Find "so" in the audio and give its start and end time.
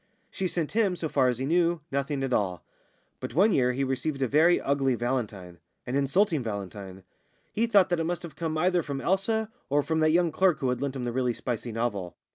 0.95-1.07